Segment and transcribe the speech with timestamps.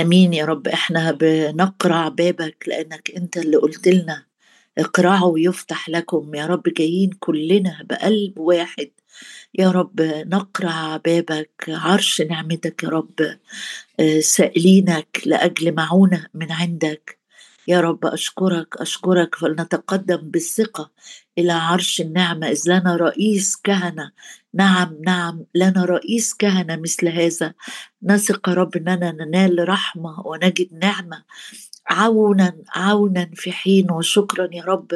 [0.00, 4.26] أمين يا رب إحنا بنقرع بابك لأنك أنت اللي قلت لنا
[4.78, 8.90] اقرعوا يفتح لكم يا رب جايين كلنا بقلب واحد.
[9.58, 13.38] يا رب نقرع بابك عرش نعمتك يا رب
[14.00, 17.19] آه، سائلينك لأجل معونة من عندك.
[17.70, 20.90] يا رب أشكرك أشكرك فلنتقدم بالثقة
[21.38, 24.12] إلى عرش النعمة إذ لنا رئيس كهنة.
[24.54, 27.54] نعم نعم لنا رئيس كهنة مثل هذا.
[28.02, 31.24] نثق يا رب إننا ننال رحمة ونجد نعمة.
[31.90, 34.88] عونا عونا في حين وشكرا يا رب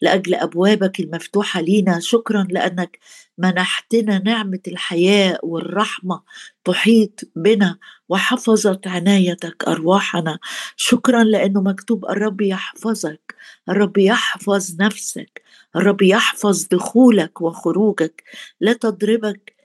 [0.00, 2.00] لأجل أبوابك المفتوحة لينا.
[2.00, 2.98] شكرا لأنك
[3.38, 6.22] منحتنا نعمة الحياة والرحمة
[6.64, 10.38] تحيط بنا وحفظت عنايتك أرواحنا.
[10.76, 13.34] شكرا لأنه مكتوب الرب يحفظك
[13.68, 15.42] الرب يحفظ نفسك
[15.76, 18.22] الرب يحفظ دخولك وخروجك.
[18.60, 19.57] لا تضربك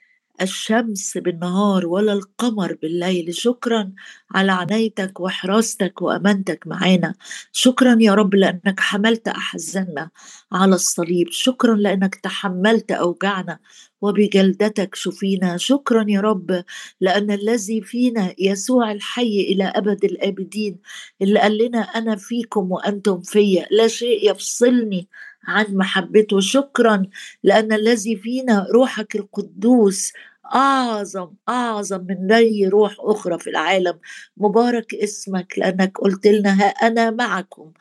[0.44, 3.36] الشمس بالنهار ولا القمر بالليل.
[3.36, 3.92] شكرا
[4.32, 7.16] على عنايتك وحراستك وأمانتك معانا.
[7.52, 10.10] شكرا يا رب لأنك حملت أحزاننا
[10.52, 11.28] على الصليب.
[11.32, 13.60] شكرا لأنك تحملت اوجعنا
[14.02, 15.58] وبجلدتك شفينا.
[15.58, 16.64] شكرا يا رب
[17.02, 20.78] لأن الذي فينا يسوع الحي إلى أبد الأبدين.
[21.22, 23.68] اللي قال لنا أنا فيكم وأنتم فيا.
[23.72, 25.08] لا شيء يفصلني
[25.48, 26.40] عن محبته.
[26.40, 27.06] شكرا
[27.44, 30.12] لأن الذي فينا روحك القدوس
[30.46, 34.00] أعظم أعظم من أي روح أخرى في العالم.
[34.38, 37.72] مبارك اسمك لأنك قلت لنا ها أنا معكم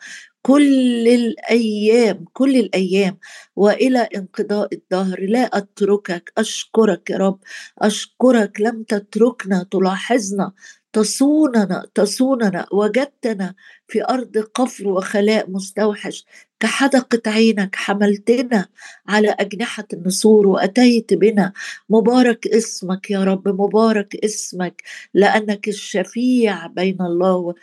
[0.42, 3.18] كل الأيام كل الأيام.
[3.56, 7.38] وإلى انقضاء الدهر لا أتركك أشكرك يا رب.
[7.78, 10.52] أشكرك لم تتركنا تلاحظنا.
[10.92, 13.54] تصوننا تصوننا وجدتنا
[13.88, 16.24] في أرض قفر وخلاء مستوحش.
[16.60, 18.66] كحدقة عينك حملتنا
[19.08, 21.52] على أجنحة النسور وأتيت بنا.
[21.90, 24.82] مبارك اسمك يا رب مبارك اسمك
[25.14, 27.54] لأنك الشفيع بين الله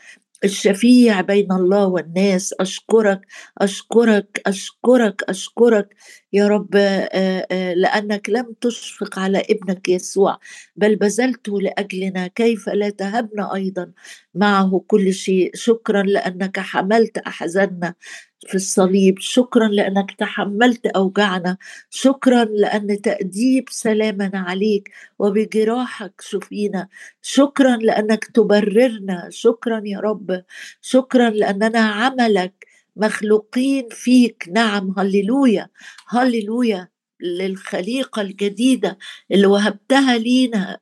[0.44, 2.54] الشفيع بين الله والناس.
[2.60, 3.22] أشكرك
[3.58, 5.96] أشكرك أشكرك أشكرك
[6.34, 6.76] يا رب.
[7.76, 10.40] لأنك لم تشفق على ابنك يسوع
[10.76, 13.92] بل بذلته لأجلنا كيف لا تهبنا أيضا.
[14.36, 15.52] معه كل شيء.
[15.56, 17.94] شكرا لأنك حملت أحزاننا
[18.48, 19.20] في الصليب.
[19.20, 21.58] شكرا لأنك تحملت اوجعنا
[21.90, 26.88] شكرا لأن تأديب سلامنا عليك وبجراحك شفينا.
[27.22, 29.28] شكرا لأنك تبررنا.
[29.32, 30.44] شكرا يا رب.
[30.82, 34.46] شكرا لأننا عملك مخلوقين فيك.
[34.52, 34.94] نعم.
[34.98, 35.68] هللويا.
[36.10, 36.88] هللويا
[37.22, 38.98] للخليقة الجديدة
[39.32, 40.80] اللي وهبتها لينا.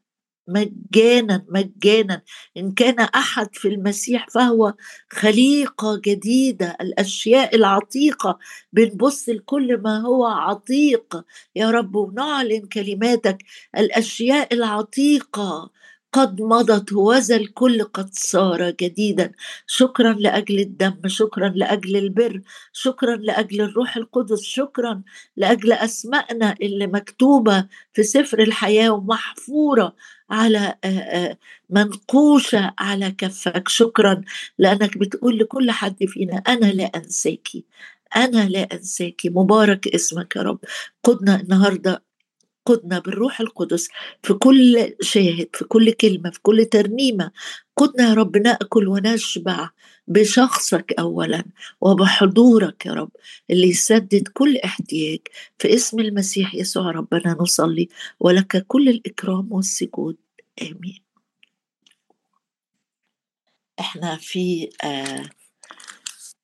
[0.47, 2.22] مجانا مجانا.
[2.58, 4.74] إن كان أحد في المسيح فهو
[5.12, 8.40] خليقة جديدة الأشياء العتيقة.
[8.74, 11.24] بنبص لكل ما هو عتيق.
[11.56, 13.38] يا رب ونعلن كلماتك.
[13.78, 15.72] الأشياء العتيقة
[16.13, 19.31] قد مضت وذا الكل قد صار جديدا.
[19.68, 22.41] شكرا لأجل الدم شكرا لأجل البر
[22.74, 25.02] شكرا لأجل الروح القدس شكرا
[25.38, 29.96] لأجل أسمائنا اللي مكتوبة في سفر الحياة ومحفورة.
[30.29, 30.75] على
[31.69, 34.21] منقوشة على كفك شكرا
[34.57, 37.65] لأنك بتقول لكل حد فينا أنا لا انساكي
[38.15, 40.59] أنا لا انساكي مبارك اسمك يا رب.
[41.03, 42.03] قدنا النهارده
[42.67, 43.89] قدنا بالروح القدس
[44.23, 47.31] في كل شاهد في كل كلمة في كل ترنيمة.
[47.78, 49.69] قدنا يا رب نأكل ونشبع
[50.07, 51.44] بشخصك أولا
[51.81, 53.11] وبحضورك يا رب
[53.50, 55.19] اللي يسدد كل احتياج.
[55.59, 57.89] في اسم المسيح يسوع ربنا نصلي
[58.19, 60.17] ولك كل الإكرام والسجود.
[60.61, 61.03] آمين.
[63.79, 65.29] إحنا في آه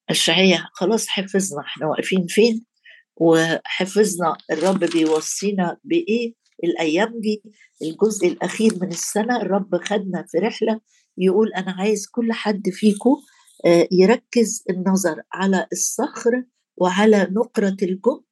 [0.10, 1.62] أشعية خلاص حفظنا.
[1.62, 2.73] إحنا واقفين فين؟
[3.18, 7.44] وحفظنا الرب بيوصينا بإيه؟ الأيام دي
[7.82, 10.80] الجزء الأخير من السنة الرب خدنا في رحلة
[11.18, 13.16] يقول أنا عايز كل حد فيكم
[13.66, 16.44] آه، يركز النظر على الصخر
[16.78, 18.24] وعلى نقرة الجب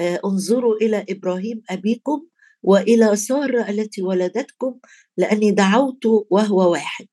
[0.00, 2.26] آه، انظروا إلى إبراهيم أبيكم
[2.62, 4.78] وإلى سارة التي ولدتكم
[5.16, 7.06] لأني دعوت وهو واحد.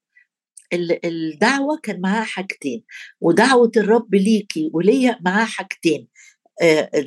[1.05, 2.83] الدعوة كان معاها حاجتين
[3.21, 6.07] ودعوة الرب ليكي وليا معاها حاجتين.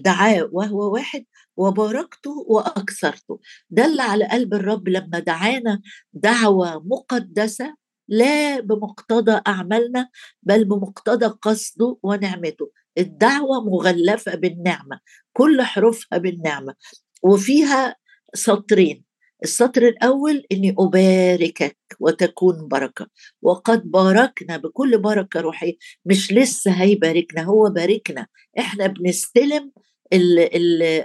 [0.05, 1.25] دعاه وهو واحد
[1.57, 3.41] وباركته وأكثرته.
[3.71, 5.81] دل على قلب الرب لما دعانا
[6.13, 7.75] دعوة مقدسة
[8.09, 10.09] لا بمقتضى أعمالنا
[10.43, 12.71] بل بمقتضى قصده ونعمته.
[12.99, 15.01] الدعوة مغلفة بالنعمة
[15.33, 16.75] كل حروفها بالنعمة
[17.23, 17.97] وفيها
[18.35, 19.05] سطرين.
[19.45, 23.07] السطر الأول إني أباركك وتكون بركة.
[23.43, 25.75] وقد باركنا بكل بركة روحية.
[26.07, 28.27] مش لسه هيباركنا هو باركنا.
[28.59, 29.73] إحنا بنستلم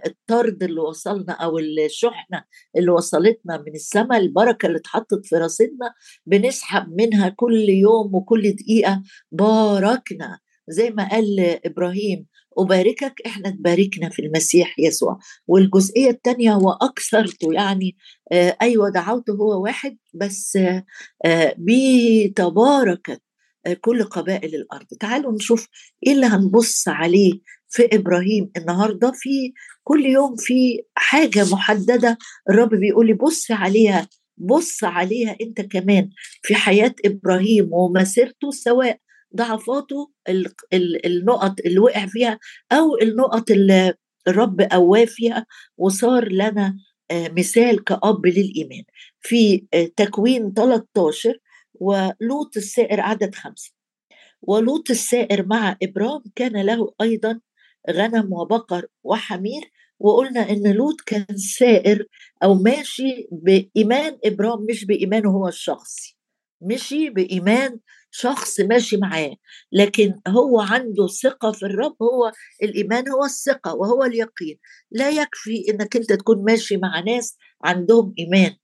[0.06, 2.44] الطرد اللي وصلنا أو الشحنة
[2.78, 5.94] اللي وصلتنا من السماء البركة اللي اتحطت في رصيدنا
[6.26, 9.04] بنسحب منها كل يوم وكل دقيقة.
[9.32, 10.40] باركنا.
[10.70, 12.26] زي ما قال إبراهيم
[12.58, 15.20] أباركك إحنا تباركنا في المسيح يسوع.
[15.48, 17.98] والجزئية الثانية وأكثرته يعني
[18.32, 20.58] آه أيوة دعوته هو واحد بس
[21.26, 23.22] آه بتباركت
[23.66, 24.86] آه كل قبائل الأرض.
[25.00, 25.68] تعالوا نشوف
[26.08, 27.34] إيه اللي هنبص عليه
[27.70, 29.12] في إبراهيم النهاردة.
[29.16, 32.18] في كل يوم في حاجة محددة
[32.50, 34.08] الرب بيقول لي بص عليها
[34.38, 36.10] بص عليها أنت كمان
[36.42, 39.00] في حياة إبراهيم ومسيرته سواء
[39.36, 40.12] ضعفاته
[41.06, 42.40] النقط اللي وقع فيها
[42.72, 43.94] أو النقط اللي
[44.28, 45.46] الرب قواه فيها
[45.78, 46.78] وصار لنا
[47.12, 48.84] آه، مثال كأب للإيمان.
[49.22, 51.38] في آه، تكوين 13
[51.74, 53.72] ولوط السائر عدد خمسة.
[54.42, 57.40] ولوط السائر مع إبرام كان له أيضا
[57.92, 62.06] غنم وبقر وحمير وقلنا إن لوط كان سائر
[62.44, 66.18] أو ماشي بإيمان ابرام مش بإيمانه هو الشخصي.
[66.62, 67.80] مشي بإيمان
[68.12, 69.36] شخص ماشي معاه
[69.72, 72.32] لكن هو عنده ثقة في الرب هو
[72.64, 74.58] الإيمان هو الثقة وهو اليقين.
[74.92, 78.56] لا يكفي إنك أنت تكون ماشي مع ناس عندهم إيمان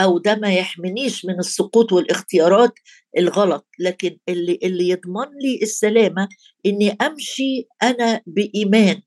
[0.00, 2.72] أو ده ما يحمنيش من السقوط والاختيارات
[3.18, 6.28] الغلط لكن اللي اللي يضمن لي السلامة
[6.66, 9.02] إني أمشي أنا بإيمان.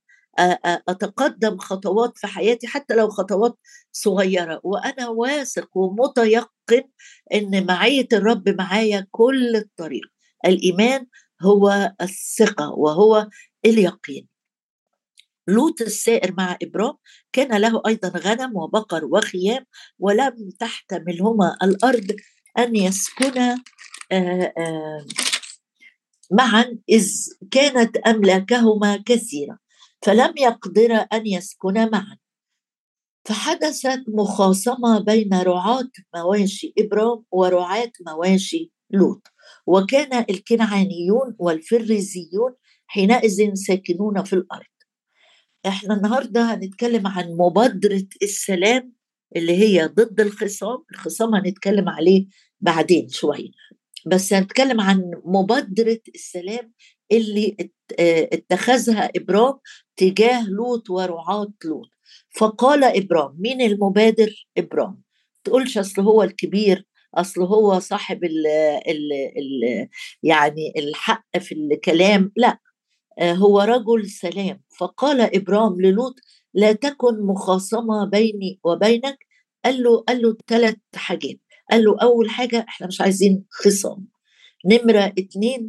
[0.89, 3.57] أتقدم خطوات في حياتي حتى لو خطوات
[3.91, 4.61] صغيرة.
[4.63, 6.83] وأنا واثق ومتيقن
[7.33, 10.05] إن معية الرب معايا كل الطريق.
[10.45, 11.07] الإيمان
[11.41, 13.29] هو الثقة وهو
[13.65, 14.27] اليقين.
[15.47, 16.93] لوط السائر مع إبرام
[17.33, 19.65] كان له أيضا غنم وبقر وخيام
[19.99, 22.15] ولم تحتملهما الأرض
[22.57, 23.63] أن يسكنا
[26.31, 27.11] معا إذ
[27.51, 29.57] كانت أملاكهما كثيرة.
[30.01, 32.17] فلم يقدر أن يسكنا معا.
[33.25, 39.27] فحدثت مخاصمة بين رعاة مواشي إبرام ورعاة مواشي لوط
[39.67, 42.55] وكان الكنعانيون والفريزيون
[42.87, 44.65] حينئذ ساكنون في الأرض.
[45.65, 48.93] إحنا النهارده هنتكلم عن مبادرة السلام
[49.35, 52.27] اللي هي ضد الخصام الخصام هنتكلم عليه
[52.59, 53.51] بعدين شوية.
[54.05, 56.73] بس هنتكلم عن مبادرة السلام
[57.11, 57.55] اللي
[57.99, 59.53] آه، اتخذها إبرام
[59.97, 61.89] تجاه لوط ورعاة لوط.
[62.39, 65.01] فقال إبرام مين المبادر؟ إبرام.
[65.43, 66.85] تقولش أصل هو الكبير
[67.15, 68.47] أصل هو صاحب ال
[68.87, 69.87] ال ال
[70.23, 72.31] يعني الحق في الكلام.
[72.35, 72.59] لا
[73.19, 74.61] آه، هو رجل سلام.
[74.79, 76.15] فقال إبرام للوط
[76.53, 79.17] لا تكن مخاصمة بيني وبينك.
[79.65, 81.39] قال له قال له ثلاث حاجات.
[81.71, 84.07] قال له أول حاجة إحنا مش عايزين خصام.
[84.65, 85.67] نمرة اتنين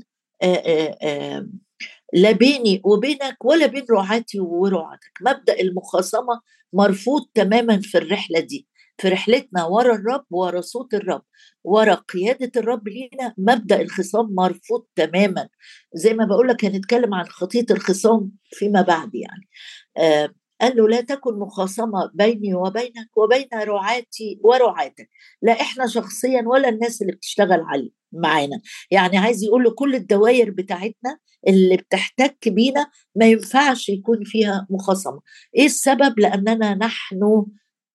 [2.12, 5.12] لا بيني وبينك ولا بين رعاتي ورعاتك.
[5.20, 6.40] مبدأ المخاصمة
[6.72, 11.22] مرفوض تماما في الرحلة دي في رحلتنا ورا الرب ورا صوت الرب
[11.64, 13.34] ورا قيادة الرب لينا.
[13.38, 15.48] مبدأ الخصام مرفوض تماما.
[15.94, 19.48] زي ما بقول لك هنتكلم عن خطية الخصام فيما بعد يعني.
[19.96, 25.10] آه قال له لا تكن مخاصمة بيني وبينك وبين رعاتي ورعاتك.
[25.42, 28.60] لا إحنا شخصيا ولا الناس اللي بتشتغل عليه معانا.
[28.90, 31.18] يعني عايز يقول له كل الدوائر بتاعتنا
[31.48, 35.20] اللي بتحتك بينا ما ينفعش يكون فيها مخاصمة.
[35.56, 37.46] إيه السبب؟ لأننا نحن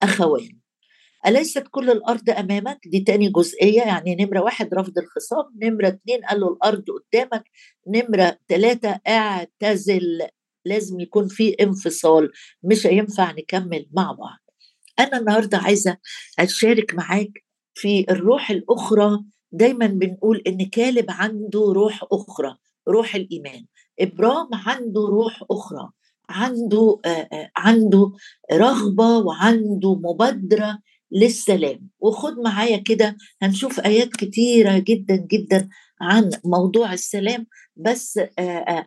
[0.03, 0.59] أخوان.
[1.27, 3.81] أليست كل الأرض أمامك؟ دي تاني جزئية.
[3.81, 7.43] يعني نمرة واحد رفض الخصام نمرة اتنين قال له الأرض قدامك
[7.87, 10.27] نمرة ثلاثة اعتزل.
[10.65, 12.31] لازم يكون في انفصال.
[12.63, 14.39] مش هينفع نكمل مع بعض.
[14.99, 15.97] أنا النهاردة عايزة
[16.39, 19.19] أشارك معاك في الروح الأخرى
[19.57, 22.55] دايما بنقول إن كالب عنده روح أخرى
[22.87, 23.65] روح الإيمان.
[23.99, 25.89] إبرام عنده روح أخرى
[26.29, 26.99] عنده
[27.57, 28.11] عنده
[28.53, 30.79] رغبة وعنده مبادرة
[31.11, 31.89] للسلام.
[31.99, 35.69] وخد معايا كده هنشوف آيات كتيرة جدا جدا
[36.01, 37.47] عن موضوع السلام.
[37.75, 38.19] بس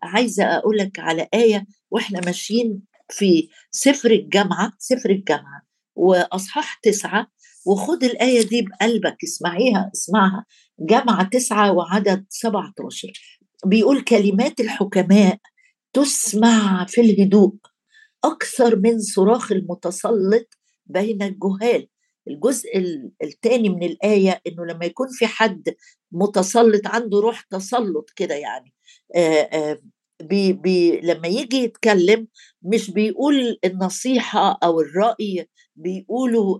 [0.02, 5.62] عايزة أقول لك على آية وإحنا ماشيين في سفر الجامعة سفر الجامعة.
[5.96, 7.26] وأصحاح تسعة
[7.68, 10.44] وخد الآية دي بقلبك اسمعيها اسمعها.
[10.80, 13.12] جامعة تسعة وعدد 17
[13.66, 15.38] بيقول كلمات الحكماء
[15.92, 17.54] تسمع في الهدوء
[18.24, 21.88] أكثر من صراخ المتسلط بين الجهال.
[22.28, 22.68] الجزء
[23.22, 25.74] الثاني من الآية إنه لما يكون في حد
[26.12, 28.74] متسلط عنده روح تسلط كده يعني.
[29.16, 29.78] آآ آآ
[30.22, 32.28] بي بي لما يجي يتكلم
[32.62, 35.48] مش بيقول النصيحة أو الرأي
[35.78, 36.58] بيقولوا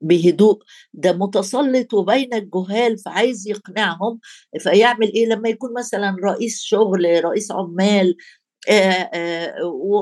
[0.00, 0.58] بهدوء
[0.94, 4.20] ده متسلط وبين الجهال فعايز يقنعهم.
[4.60, 8.16] فيعمل إيه؟ لما يكون مثلا رئيس شغل رئيس عمال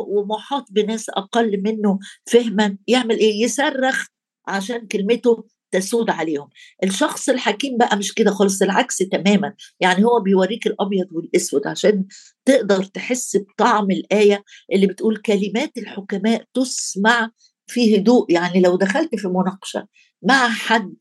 [0.08, 1.98] ومحاط بناس أقل منه
[2.32, 4.06] فهما يعمل إيه؟ يصرخ
[4.48, 6.48] عشان كلمته تسود عليهم.
[6.84, 9.54] الشخص الحكيم بقى مش كده خالص العكس تماما.
[9.80, 12.04] يعني هو بيوريك الأبيض والأسود عشان
[12.44, 17.30] تقدر تحس بطعم الآية اللي بتقول كلمات الحكماء تسمع
[17.72, 19.86] في هدوء يعني لو دخلت في مناقشة
[20.22, 20.94] مع حد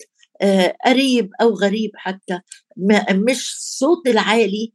[0.85, 2.39] قريب أو غريب حتى
[3.11, 4.73] مش صوت العالي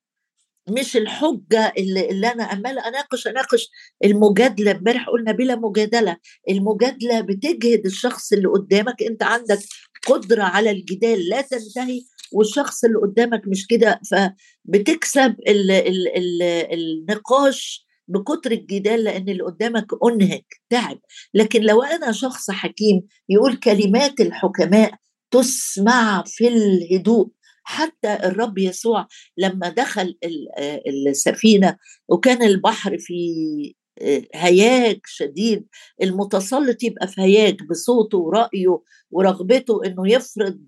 [0.68, 3.70] مش الحجة اللي, اللي أنا عمالة أناقش أناقش
[4.04, 4.70] المجادلة.
[4.70, 6.16] امبارح قلنا بلا مجادلة
[6.50, 9.02] المجادلة بتجهد الشخص اللي قدامك.
[9.02, 9.58] أنت عندك
[10.06, 12.00] قدرة على الجدال لا تنتهي
[12.32, 14.00] والشخص اللي قدامك مش كده.
[14.10, 20.98] فبتكسب ال ال ال النقاش بكتر الجدال لأن اللي قدامك أنهك تعب.
[21.34, 24.92] لكن لو أنا شخص حكيم يقول كلمات الحكماء
[25.30, 27.28] تسمع في الهدوء
[27.62, 29.06] حتى الرب يسوع
[29.38, 30.18] لما دخل
[31.10, 31.76] السفينة
[32.08, 33.14] وكان البحر في
[34.34, 35.66] هياج شديد
[36.02, 40.58] المتسلط يبقى في هياج بصوته ورأيه ورغبته إنه يفرض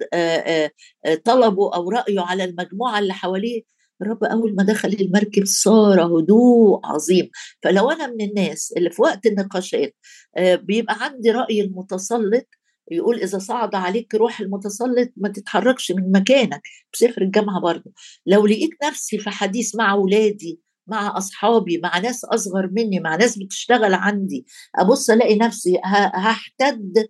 [1.25, 3.63] طلبه أو رأيه على المجموعة اللي حواليه
[4.03, 7.31] الرب أول ما دخل المركب صار هدوء عظيم.
[7.63, 9.97] فلو أنا من الناس اللي في وقت النقاشات
[10.39, 12.47] بيبقى عندي رأي المتسلط
[12.91, 16.63] يقول إذا صعد عليك روح المتسلط ما تتحركش من مكانك.
[16.93, 17.93] بسفر الجامعة برضه.
[18.27, 23.39] لو لقيت نفسي في حديث مع اولادي مع أصحابي مع ناس أصغر مني مع ناس
[23.39, 24.47] بتشتغل عندي
[24.79, 25.81] أبص ألاقي نفسي
[26.15, 27.09] هحتد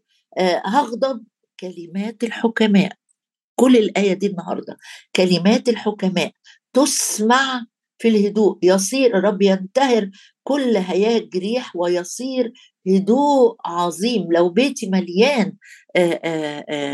[0.66, 1.25] هغضب.
[1.61, 2.92] كلمات الحكماء.
[3.54, 4.76] كل الآية دي النهارده.
[5.16, 6.33] كلمات الحكماء.
[6.72, 7.64] تسمع
[7.98, 8.58] في الهدوء.
[8.62, 10.10] يصير الرب ينتهر
[10.44, 12.52] كل هياج ريح ويصير
[12.88, 14.32] هدوء عظيم.
[14.32, 15.52] لو بيتي مليان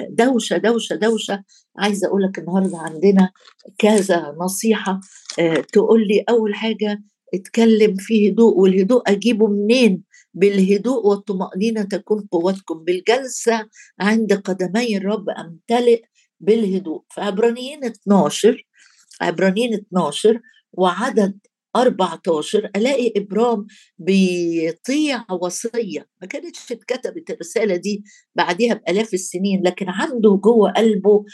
[0.09, 1.45] دوشة دوشة دوشة.
[1.79, 3.31] عايزة أقول لك النهارده عندنا
[3.79, 5.01] كذا نصيحة.
[5.73, 7.03] تقول لي أول حاجة
[7.35, 10.03] اتكلم في هدوء والهدوء أجيبه منين؟
[10.35, 12.85] بالهدوء والطمأنينة تكون قوتكم.
[12.85, 13.69] بالجلسة
[14.01, 16.03] عند قدمي الرب أمتلئ
[16.41, 17.03] بالهدوء.
[17.11, 18.67] فعبرانيين 12
[19.25, 20.41] عبرانيين 12
[20.73, 21.39] وعدد
[21.77, 23.67] 14 ألاقي إبرام
[23.99, 26.09] بيطيع وصية.
[26.23, 28.05] ما كانتش اتكتبت الرسالة دي
[28.37, 31.25] بعديها بآلاف السنين لكن عنده جوه قلبه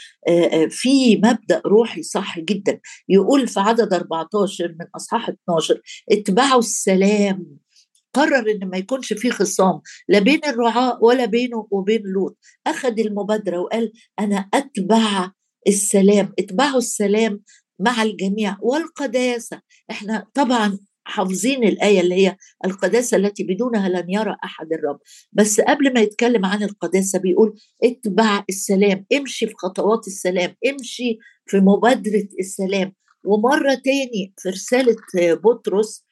[0.71, 2.81] في مبدأ روحي صح جدا.
[3.09, 5.81] يقول في عدد 14 من أصحاح 12
[6.13, 7.47] اتبعوا السلام.
[8.15, 12.39] قرر إن ما يكونش في خصام لا بين الرعاة ولا بينه وبين لوط.
[12.67, 15.31] أخذ المبادرة وقال أنا أتبع
[15.69, 16.33] السلام.
[16.39, 17.41] اتبعوا السلام
[17.81, 19.61] مع الجميع والقداسة.
[19.91, 24.99] إحنا طبعا حافظين الآية اللي هي القداسة التي بدونها لن يرى أحد الرب.
[25.33, 31.57] بس قبل ما يتكلم عن القداسة بيقول اتبع السلام امشي في خطوات السلام امشي في
[31.61, 32.93] مبادرة السلام.
[33.25, 36.05] ومرة تاني في رسالة بطرس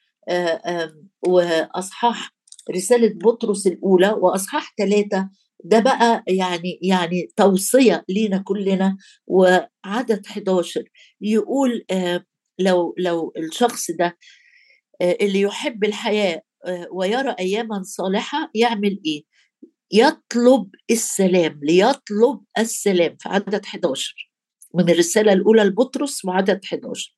[1.27, 2.31] وأصحاح
[2.75, 5.29] رسالة بطرس الأولى وأصحاح ثلاثة
[5.63, 8.97] ده بقى يعني يعني توصية لينا كلنا
[9.27, 10.83] وعدد 11
[11.21, 11.85] يقول
[12.59, 14.17] لو لو الشخص ده
[15.01, 16.41] اللي يحب الحياة
[16.91, 19.23] ويرى اياما صالحة يعمل إيه؟
[19.91, 24.31] يطلب السلام ليطلب السلام في عدد 11
[24.75, 27.15] من الرسالة الأولى لبطرس وعدد 11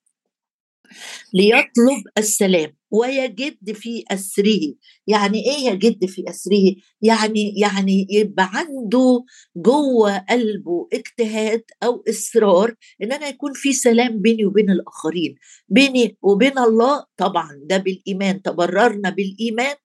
[1.33, 4.73] ليطلب السلام ويجد في أسره.
[5.07, 9.23] يعني إيه يجد في أسره؟ يعني يعني يبقى عنده
[9.55, 15.35] جوة قلبه اجتهاد أو إصرار إن أنا يكون في سلام بيني وبين الآخرين.
[15.69, 19.75] بيني وبين الله طبعا ده بالإيمان تبررنا بالإيمان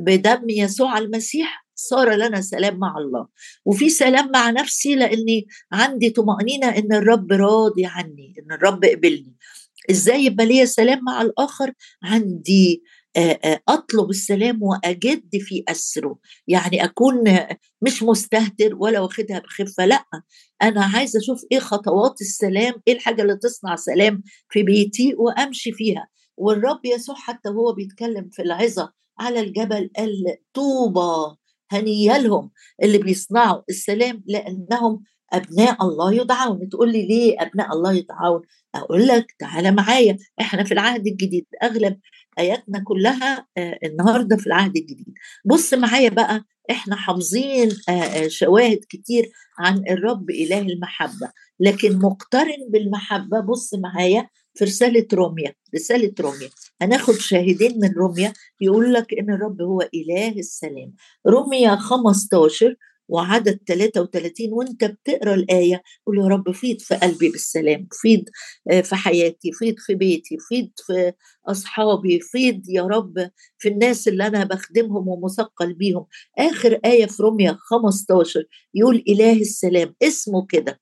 [0.00, 3.26] بدم يسوع المسيح صار لنا سلام مع الله.
[3.64, 9.34] وفي سلام مع نفسي لأني عندي طمأنينة إن الرب راضي عني إن الرب قبلني.
[9.90, 11.72] إزاي يبقى ليا سلام مع الآخر؟
[12.02, 12.82] عندي
[13.68, 16.18] أطلب السلام وأجد في أسره.
[16.48, 17.24] يعني أكون
[17.82, 20.04] مش مستهتر ولا واخدها بخفه لا
[20.62, 26.08] أنا عايزة أشوف إيه خطوات السلام إيه الحاجة اللي تصنع سلام في بيتي وأمشي فيها.
[26.36, 31.36] والرب يسوع حتى هو بيتكلم في العظة على الجبل قال طوبى
[31.70, 32.50] هنيا لهم
[32.82, 36.68] اللي بيصنعوا السلام لأنهم أبناء الله يدعون.
[36.68, 38.42] تقول لي ليه أبناء الله يدعون؟
[38.74, 41.98] أقول لك تعالى معايا إحنا في العهد الجديد أغلب
[42.38, 43.46] آياتنا كلها
[43.84, 45.14] النهارده في العهد الجديد.
[45.44, 47.70] بص معايا بقى إحنا حافظين
[48.28, 51.30] شواهد كتير عن الرب إله المحبة.
[51.60, 55.54] لكن مقترن بالمحبة بص معايا في رسالة روميا.
[55.74, 56.48] رسالة روميا.
[56.82, 60.92] هناخد شاهدين من روميا يقول لك إن الرب هو إله السلام.
[61.26, 62.76] روميا 15
[63.10, 68.24] وعدد 33 وانت بتقرأ الآية قول يا رب فيض في قلبي بالسلام فيض
[68.70, 71.12] آه، في حياتي فيض في بيتي فيض في
[71.46, 76.06] أصحابي فيض يا رب في الناس اللي أنا بخدمهم ومثقل بيهم.
[76.38, 80.80] آخر آية في روميا 15 يقول اله السلام اسمه كده.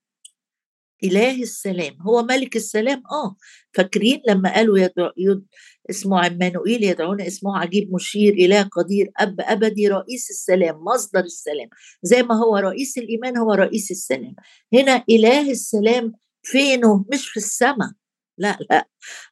[1.04, 3.36] إله السلام هو ملك السلام آه.
[3.72, 5.44] فاكرين لما قالوا يدعو يد
[5.90, 11.68] اسمه عمانوئيل يدعون اسمه عجيب مشير إله قدير أب أبدي رئيس السلام مصدر السلام.
[12.02, 14.34] زي ما هو رئيس الإيمان هو رئيس السلام.
[14.74, 16.12] هنا إله السلام
[16.42, 17.90] فينه؟ مش في السماء
[18.38, 18.88] لا لا.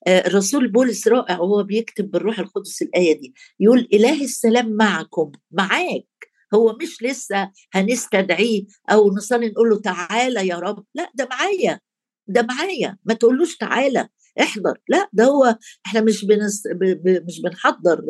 [0.07, 3.35] آه، الرسول بولس رائع وهو بيكتب بالروح القدس الآية دي.
[3.61, 6.26] يقول إله السلام معكم معاك.
[6.57, 10.85] هو مش لسه هنستدعيه أو نصلي نقول له تعالى يا رب.
[10.95, 11.81] لا ده معايا
[12.29, 12.99] ده معايا.
[13.05, 14.09] ما تقولوش تعالى
[14.41, 14.79] احضر.
[14.89, 16.63] لا ده هو إحنا مش بنس...
[16.67, 16.85] ب...
[16.85, 17.25] ب...
[17.27, 18.03] مش بنحضر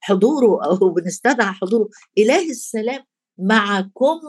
[0.00, 1.88] حضوره أو بنستدعى حضوره.
[2.18, 3.04] إله السلام
[3.38, 4.20] معكم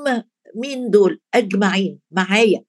[0.55, 1.99] مين دول؟ أجمعين.
[2.11, 2.63] معايا.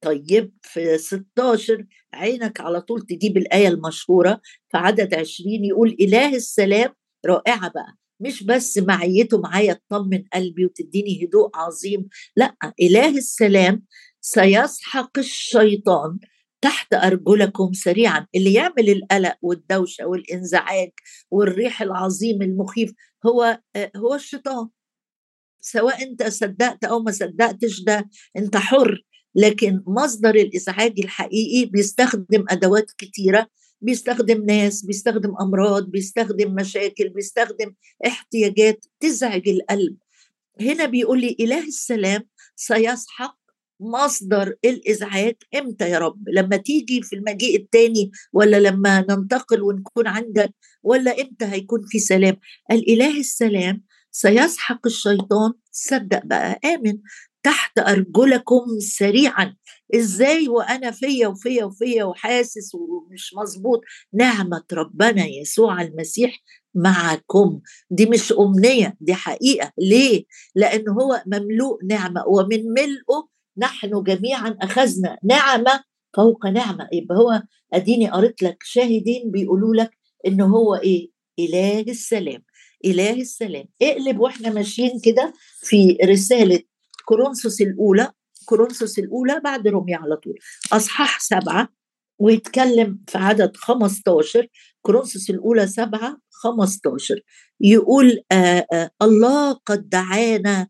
[0.00, 6.94] طيب في 16 عينك على طول تجيب الآية المشهورة في عدد 20 يقول إله السلام
[7.26, 7.96] رائعة بقى.
[8.22, 13.82] مش بس معيته معايا تطمن قلبي وتديني هدوء عظيم لأ إله السلام
[14.20, 16.18] سيسحق الشيطان
[16.60, 18.26] تحت أرجلكم سريعا.
[18.34, 20.90] اللي يعمل القلق والدوشة والإنزعاج
[21.30, 22.92] والريح العظيم المخيف
[23.26, 23.60] هو
[23.96, 24.68] هو الشيطان.
[25.60, 29.04] سواء أنت صدقت أو ما صدقتش ده أنت حر.
[29.34, 33.46] لكن مصدر الإزعاج الحقيقي بيستخدم أدوات كتيرة
[33.82, 37.74] بيستخدم ناس بيستخدم أمراض بيستخدم مشاكل بيستخدم
[38.06, 39.96] احتياجات تزعج القلب.
[40.60, 42.22] هنا بيقول لي إله السلام
[42.56, 43.36] سيسحق
[43.80, 50.54] مصدر الإزعاج إمتى يا رب؟ لما تيجي في المجيء الثاني ولا لما ننتقل ونكون عندك
[50.82, 52.36] ولا إمتى هيكون في سلام؟
[52.70, 56.98] الإله السلام سيسحق الشيطان صدق بقى آمن
[57.42, 59.56] تحت أرجلكم سريعا.
[59.94, 63.80] إزاي وأنا فيا وفيا وفيا وحاسس ومش مظبوط؟
[64.12, 66.42] نعمة ربنا يسوع المسيح
[66.74, 67.60] معكم.
[67.90, 69.72] دي مش أمنية دي حقيقة.
[69.78, 72.24] ليه؟ لأن هو مملوء نعمة.
[72.26, 75.84] ومن ملئه نحن جميعا أخذنا نعمة
[76.16, 76.88] فوق نعمة.
[76.92, 79.90] يبقى هو أديني قريت لك شاهدين بيقولوا لك
[80.26, 82.42] إن هو إيه؟ إله السلام.
[82.84, 83.64] إله السلام.
[83.82, 86.60] اقلب وإحنا ماشيين كده في رسالة
[87.04, 88.12] كورنثوس الأولى.
[88.44, 90.38] كورنثوس الأولى بعد روميا على طول.
[90.72, 91.68] أصحاح سبعة
[92.18, 94.46] ويتكلم في عدد 15
[94.82, 97.20] كورنثوس الأولى سبعة 15
[97.60, 100.68] يقول آآ آآ الله قد دعانا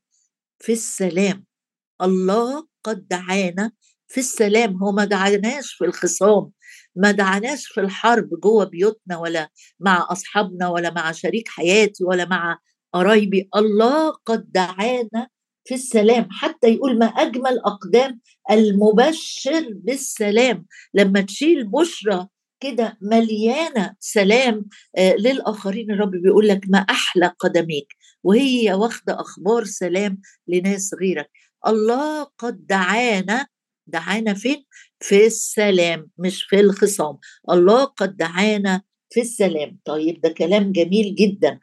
[0.61, 1.44] في السلام.
[2.02, 3.72] الله قد دعانا
[4.08, 4.76] في السلام.
[4.82, 6.50] هو ما دعاناش في الخصام
[6.96, 12.58] ما دعاناش في الحرب جوه بيوتنا ولا مع أصحابنا ولا مع شريك حياتي ولا مع
[12.92, 13.48] قرايبي.
[13.56, 15.28] الله قد دعانا
[15.64, 18.20] في السلام حتى يقول ما أجمل أقدام
[18.51, 20.66] المبشر بالسلام.
[20.94, 22.27] لما تشيل بشرى
[22.61, 24.64] كده مليانة سلام
[24.96, 27.87] آه للآخرين الرب بيقول لك ما أحلى قدميك.
[28.22, 31.31] وهي واخدة أخبار سلام لناس غيرك.
[31.66, 33.46] الله قد دعانا.
[33.87, 34.64] دعانا فين؟
[35.01, 37.18] في السلام مش في الخصام.
[37.51, 39.79] الله قد دعانا في السلام.
[39.85, 41.59] طيب ده كلام جميل جدا.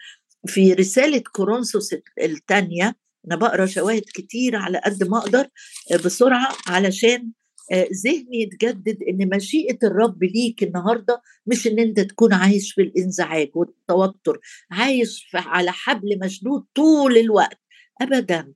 [0.47, 2.95] في رسالة كورنثوس الثانية
[3.27, 5.47] أنا بقرأ شواهد كتير على قد ما أقدر
[5.91, 7.31] آه، بسرعة علشان
[7.71, 13.49] آه، ذهني يتجدد إن مشيئة الرب ليك النهارده مش إن أنت تكون عايش في الإنزعاج
[13.55, 14.39] والتوتر
[14.71, 17.59] عايش على حبل مشدود طول الوقت.
[18.01, 18.53] ابدا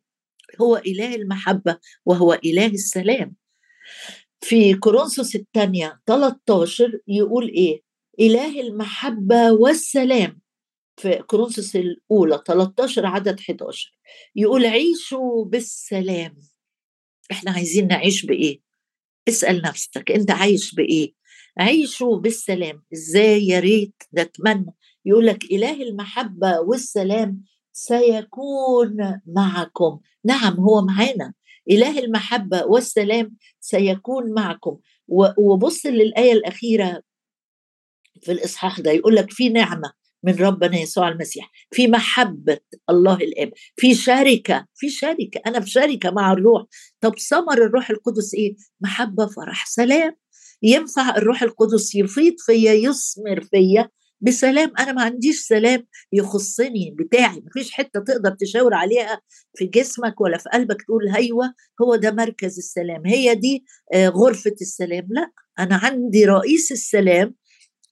[0.61, 3.35] هو إله المحبة وهو إله السلام.
[4.41, 7.81] في كورنثوس الثانية 13 يقول إيه؟
[8.19, 10.42] إله المحبة والسلام.
[10.97, 13.91] في كورنثوس الأولى 13 عدد 11
[14.35, 16.37] يقول عيشوا بالسلام.
[17.31, 18.59] إحنا عايزين نعيش بإيه؟
[19.27, 21.13] اسأل نفسك أنت عايش بإيه؟
[21.59, 22.83] عيشوا بالسلام.
[22.93, 24.73] إزاي؟ يا ريت نتمنى.
[25.05, 29.99] يقول لك إله المحبة والسلام سيكون معكم.
[30.25, 31.33] نعم هو معانا.
[31.69, 34.77] إله المحبة والسلام سيكون معكم.
[35.37, 37.01] وبص للآية الأخيرة
[38.21, 39.93] في الإصحاح ده يقول لك في نعمة.
[40.23, 41.51] من ربنا يسوع المسيح.
[41.71, 42.59] في محبة
[42.89, 43.51] الله الآب.
[43.75, 44.65] في شركة.
[44.75, 45.41] في شركة.
[45.47, 46.63] أنا في شركة مع الروح.
[47.01, 50.15] طب ثمر الروح القدس إيه؟ محبة فرح سلام.
[50.61, 53.89] ينفع الروح القدس يفيض فيا يثمر فيا
[54.21, 54.71] بسلام.
[54.79, 57.35] أنا ما عنديش سلام يخصني بتاعي.
[57.35, 59.21] ما فيش حتة تقدر تشاور عليها
[59.57, 61.53] في جسمك ولا في قلبك تقول هيوة.
[61.81, 63.05] هو ده مركز السلام.
[63.05, 65.07] هي دي آه، غرفة السلام.
[65.09, 65.31] لا.
[65.59, 67.35] أنا عندي رئيس السلام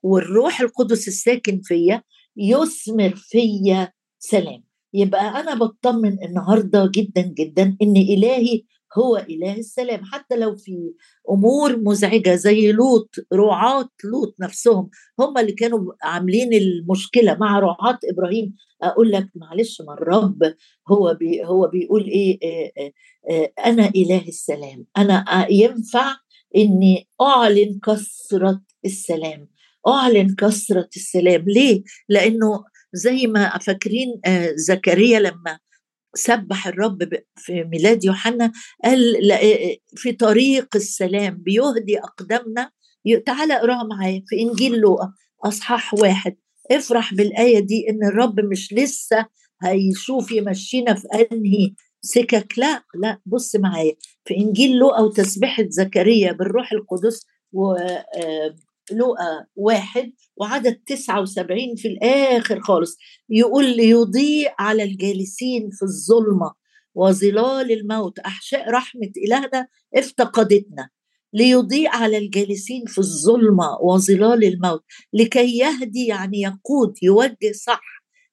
[0.04, 2.04] والروح القدس الساكن فيا.
[2.38, 4.64] يثمر فيا سلام.
[4.94, 8.64] يبقى أنا بطمن النهارده جدا جدا إن إلهي
[8.98, 10.02] هو إله السلام.
[10.04, 10.94] حتى لو في
[11.30, 14.90] أمور مزعجة زي لوط رعاة لوط نفسهم
[15.20, 18.56] هم اللي كانوا عاملين المشكلة مع رعاة إبراهيم.
[18.84, 20.56] أقول لك معلش ما الرب
[20.88, 22.92] هو بي هو بيقول إيه؟ آه
[23.32, 24.86] آه أنا إله السلام.
[24.98, 26.16] أنا ينفع
[26.56, 29.48] إني أعلن كثرة السلام.
[29.88, 31.46] أعلن كثرة السلام.
[31.48, 32.64] ليه؟ لأنه
[32.94, 35.60] زي ما فاكرين آه زكريا لما
[36.16, 38.52] سبح الرب في ميلاد يوحنا
[38.84, 39.16] قال
[39.96, 42.72] في طريق السلام بيهدي أقدامنا.
[43.26, 45.14] تعالى اقراها معايا في إنجيل لوقا
[45.46, 46.36] أصحاح واحد.
[46.72, 49.26] افرح بالآية دي إن الرب مش لسه
[49.64, 52.54] هيشوف يمشينا في أنهي سكك.
[52.58, 53.94] لا لا بص معايا.
[54.26, 57.76] في إنجيل لوقا وتسبيحة زكريا بالروح القدس و
[58.92, 62.98] لقى واحد وعدد 79 في الآخر خالص
[63.30, 66.54] يقول ليضيء على الجالسين في الظلمة
[66.96, 70.90] وظلال الموت أحشاء رحمة إلهنا افتقدتنا.
[71.34, 77.82] ليضيء على الجالسين في الظلمة وظلال الموت لكي يهدي يعني يقود يوجه صح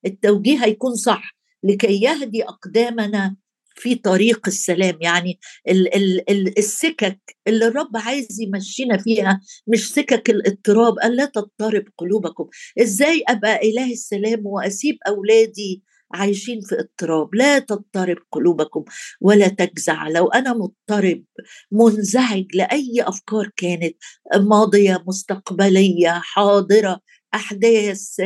[0.06, 3.36] التوجيه هيكون صح لكي يهدي أقدامنا
[3.78, 5.38] في طريق السلام يعني
[5.68, 11.84] ال ال ال السكك اللي الرب عايز يمشينا فيها مش سكك الاضطراب قال لا تضطرب
[11.98, 12.48] قلوبكم.
[12.82, 15.82] إزاي أبقى إله السلام وأسيب أولادي
[16.14, 18.84] عايشين في اضطراب؟ لا تضطرب قلوبكم
[19.20, 20.08] ولا تجزع.
[20.08, 21.24] لو أنا مضطرب
[21.72, 23.96] منزعج لأي أفكار كانت
[24.36, 27.00] ماضية مستقبلية حاضرة
[27.34, 28.20] أحداث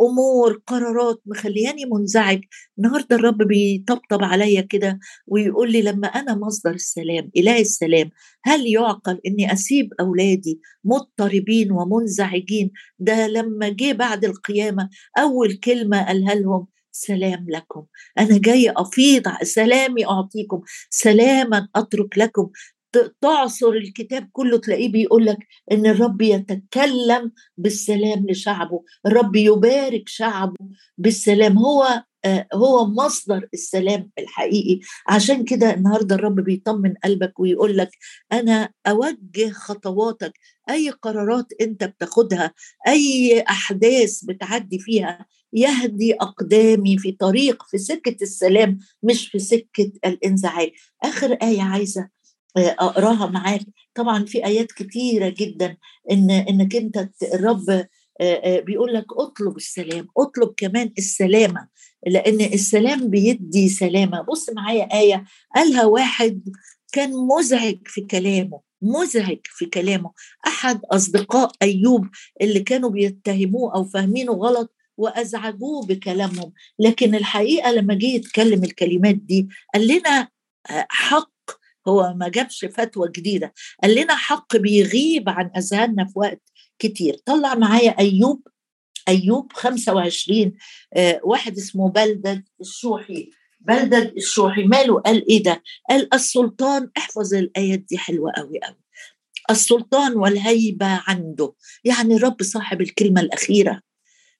[0.00, 2.40] أمور قرارات مخلياني منزعج.
[2.78, 8.10] النهارده الرب بيطبطب عليا كده ويقول لي لما أنا مصدر السلام إله السلام
[8.44, 16.34] هل يعقل إني أسيب أولادي مضطربين ومنزعجين؟ ده لما جه بعد القيامة أول كلمة قالها
[16.34, 17.84] لهم سلام لكم.
[18.18, 20.60] أنا جاي أفيض سلامي أعطيكم
[20.90, 22.50] سلاما أترك لكم.
[23.20, 25.38] تعصر الكتاب كله تلاقيه بيقول لك
[25.72, 30.56] إن الرب يتكلم بالسلام لشعبه الرب يبارك شعبه
[30.98, 34.80] بالسلام هو آه، هو مصدر السلام الحقيقي.
[35.08, 37.90] عشان كده النهارده الرب بيطمن قلبك ويقول لك
[38.32, 40.32] أنا أوجه خطواتك
[40.70, 42.54] أي قرارات أنت بتاخدها
[42.88, 50.70] أي أحداث بتعدي فيها يهدي أقدامي في طريق في سكة السلام مش في سكة الإنزعاج.
[51.04, 52.08] آخر آية عايزة
[52.56, 53.60] أقراها معاك.
[53.94, 55.76] طبعا في آيات كتيرة جدا
[56.10, 57.86] إن إنك أنت الرب
[58.66, 61.68] بيقول لك اطلب السلام اطلب كمان السلامة
[62.06, 64.20] لأن السلام بيدي سلامة.
[64.22, 66.42] بص معايا آية قالها واحد
[66.92, 70.12] كان مزعج في كلامه مزعج في كلامه.
[70.46, 72.06] أحد أصدقاء أيوب
[72.40, 76.52] اللي كانوا بيتهموه أو فاهمينه غلط وأزعجوه بكلامهم.
[76.78, 80.28] لكن الحقيقة لما جه يتكلم الكلمات دي قال لنا
[80.88, 81.30] حق
[81.90, 83.52] هو ما جابش فتوى جديدة.
[83.82, 86.42] قال لنا حق بيغيب عن أذهاننا في وقت
[86.78, 87.16] كتير.
[87.26, 88.48] طلع معايا أيوب
[89.08, 90.52] أيوب 25
[90.94, 93.30] آه واحد اسمه بلدد الشوحي.
[93.60, 94.64] بلدد الشوحي.
[94.64, 98.76] ماله؟ قال إيه ده؟ قال السلطان احفظ الآيات دي حلوة قوي قوي
[99.50, 101.52] السلطان والهيبة عنده.
[101.84, 103.80] يعني الرب صاحب الكلمة الأخيرة.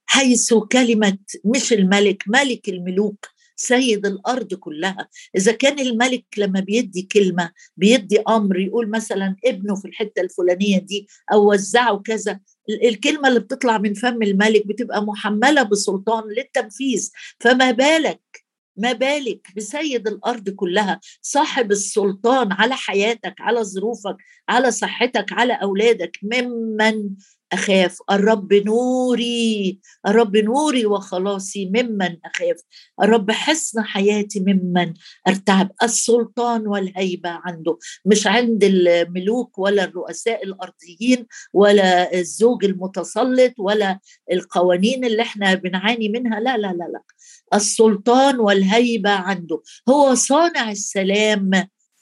[0.06, 3.26] حيث كلمة مش الملك ملك الملوك.
[3.60, 5.08] سيد الأرض كلها.
[5.36, 11.08] إذا كان الملك لما بيدي كلمة بيدي أمر يقول مثلا ابنه في الحتة الفلانية دي
[11.32, 12.40] أو وزعه كذا
[12.84, 17.10] الكلمة اللي بتطلع من فم الملك بتبقى محملة بسلطان للتنفيذ.
[17.40, 18.20] فما بالك
[18.76, 24.16] ما بالك بسيد الأرض كلها صاحب السلطان على حياتك على ظروفك
[24.48, 27.10] على صحتك على أولادك ممن
[27.52, 27.98] أخاف.
[28.10, 32.56] الرب نوري الرب نوري وخلاصي ممن أخاف.
[33.02, 34.94] الرب حصن حياتي ممن
[35.28, 35.70] أرتعب.
[35.82, 37.78] السلطان والهيبة عنده.
[38.04, 43.98] مش عند الملوك ولا الرؤساء الأرضيين ولا الزوج المتسلط ولا
[44.32, 46.40] القوانين اللي إحنا بنعاني منها.
[46.40, 47.02] لا لا لا لا.
[47.54, 49.62] السلطان والهيبة عنده.
[49.88, 51.50] هو صانع السلام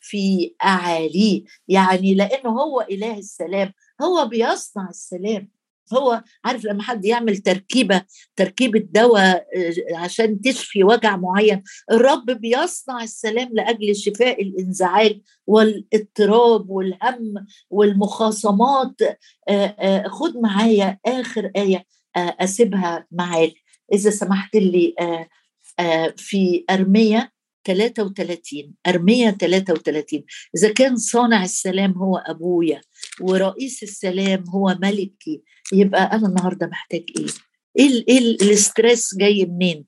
[0.08, 1.44] في أعاليه.
[1.68, 5.50] يعني لأنه هو إله السلام هو بيصنع السلام.
[5.92, 8.02] هو عارف لما حد يعمل تركيبة
[8.36, 17.46] تركيبة دواء آه، عشان تشفي وجع معين الرب بيصنع السلام لأجل شفاء الإنزعاج والإضطراب والهم
[17.70, 19.02] والمخاصمات.
[19.48, 21.84] آه، آه، خد معايا آخر آية
[22.16, 23.52] أسيبها معاك.
[23.92, 24.94] إذا سمحت لي
[26.16, 27.32] في أرمية.
[27.74, 30.24] 33 أرمية 33
[30.56, 32.80] إذا كان صانع السلام هو أبويا
[33.20, 37.26] ورئيس السلام هو ملكي يبقى أنا النهاردة محتاج إيه؟
[37.78, 39.86] إيه, إيه الاسترس جاي منين؟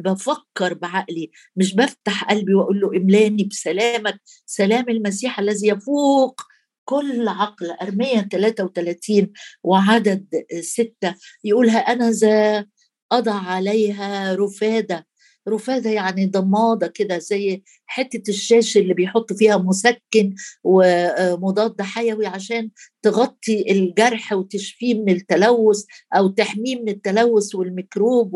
[0.00, 6.40] بفكر بعقلي مش بفتح قلبي وأقول له املاني بسلامك سلام المسيح الذي يفوق
[6.84, 9.32] كل عقل أرمية 33
[9.64, 10.26] وعدد
[10.60, 12.66] ستة يقولها أنا ذا
[13.12, 15.06] أضع عليها رفادة
[15.48, 22.70] رفاده يعني ضماده كده زي حتة الشاشه اللي بيحطوا فيها مسكن ومضاد حيوي عشان
[23.02, 25.84] تغطي الجرح وتشفيه من التلوث
[26.16, 28.32] أو تحميه من التلوث والميكروب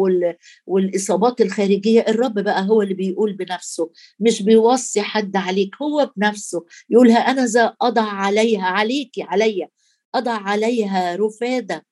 [0.67, 2.01] والإصابات الخارجية.
[2.09, 7.75] الرب بقى هو اللي بيقول بنفسه مش بيوصي حد عليك هو بنفسه يقولها أنا ذا
[7.83, 9.69] أضع عليها عليكي عليا
[10.15, 11.87] أضع عليها رفادة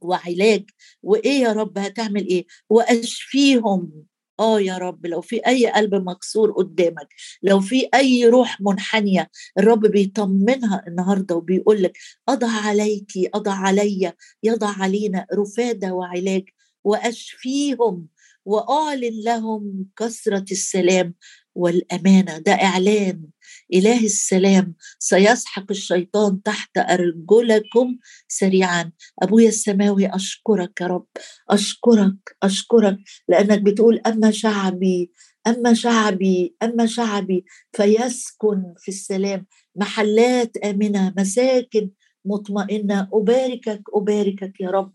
[0.00, 0.64] وعلاج.
[1.02, 4.04] وإيه يا رب هتعمل إيه؟ وأشفيهم.
[4.40, 7.08] آه يا رب لو في أي قلب مكسور قدامك
[7.42, 11.98] لو في أي روح منحنية الرب بيطمنها النهارده وبيقول لك
[12.28, 16.44] أضع عليكي أضع عليا يضع علينا رفادة وعلاج
[16.84, 18.06] وأشفيهم
[18.44, 21.14] وأعلن لهم كثرة السلام
[21.54, 22.38] والأمانة.
[22.38, 23.22] ده إعلان.
[23.74, 27.96] إله السلام سيسحق الشيطان تحت أرجلكم
[28.28, 28.92] سريعا.
[29.22, 31.06] ابويا السماوي أشكرك يا رب.
[31.50, 35.10] أشكرك أشكرك لأنك بتقول أما شعبي
[35.46, 37.44] أما شعبي أما شعبي.
[37.72, 39.46] فيسكن في السلام.
[39.76, 41.90] محلات آمنة مساكن
[42.24, 43.08] مطمئنة.
[43.12, 44.92] أباركك أباركك يا رب.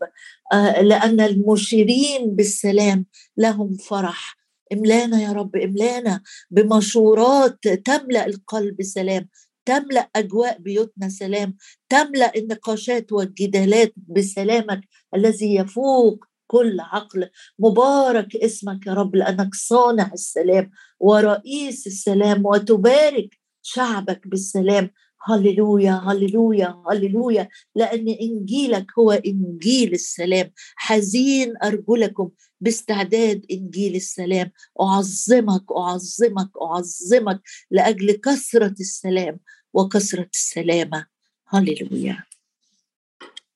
[0.52, 4.36] آه، لأن المشيرين بالسلام لهم فرح.
[4.72, 9.28] املانا يا رب املانا بمشورات تملأ القلب سلام
[9.66, 11.56] تملأ أجواء بيوتنا سلام
[11.88, 14.80] تملأ النقاشات والجدالات بسلامك
[15.14, 17.30] الذي يفوق كل عقل.
[17.58, 23.28] مبارك اسمك يا رب لأنك صانع السلام ورئيس السلام وتبارك
[23.62, 24.90] شعبك بالسلام.
[25.26, 27.48] هللويا هللويا هللويا.
[27.74, 30.52] لأن إنجيلك هو إنجيل السلام.
[30.76, 34.50] حزين أرجلكم باستعداد إنجيل السلام.
[34.80, 39.40] أعظمك أعظمك أعظمك لأجل كثرة السلام
[39.74, 41.06] وكثرة السلامة.
[41.48, 42.25] هللويا.